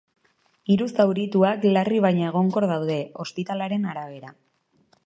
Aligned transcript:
Hiru 0.75 0.87
zaurituak 1.03 1.67
larri 1.77 2.01
baina 2.07 2.27
egonkor 2.31 2.69
daude, 2.75 2.99
ospitalearen 3.27 3.89
arabera. 3.95 4.35